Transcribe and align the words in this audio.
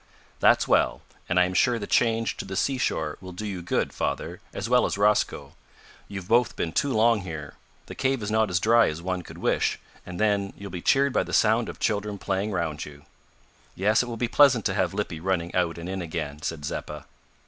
"That's 0.39 0.67
well, 0.67 1.03
and 1.29 1.39
I 1.39 1.45
am 1.45 1.53
sure 1.53 1.77
the 1.77 1.85
change 1.85 2.35
to 2.37 2.43
the 2.45 2.55
seashore 2.55 3.19
will 3.21 3.33
do 3.33 3.45
you 3.45 3.61
good, 3.61 3.93
father, 3.93 4.39
as 4.51 4.67
well 4.67 4.87
as 4.87 4.97
Rosco. 4.97 5.53
You've 6.07 6.27
both 6.27 6.55
been 6.55 6.71
too 6.71 6.91
long 6.91 7.21
here. 7.21 7.53
The 7.85 7.93
cave 7.93 8.23
is 8.23 8.31
not 8.31 8.49
as 8.49 8.59
dry 8.59 8.87
as 8.89 8.99
one 8.99 9.21
could 9.21 9.37
wish 9.37 9.77
and, 10.03 10.19
then, 10.19 10.53
you'll 10.57 10.71
be 10.71 10.81
cheered 10.81 11.13
by 11.13 11.21
the 11.21 11.33
sound 11.33 11.69
of 11.69 11.79
children 11.79 12.17
playing 12.17 12.49
round 12.49 12.83
you." 12.83 13.05
"Yes, 13.75 14.01
it 14.01 14.07
will 14.07 14.17
be 14.17 14.27
pleasant 14.27 14.65
to 14.65 14.73
have 14.73 14.95
Lippy 14.95 15.19
running 15.19 15.53
out 15.53 15.77
and 15.77 15.87
in 15.87 16.01
again," 16.01 16.41
said 16.41 16.65
Zeppa. 16.65 17.05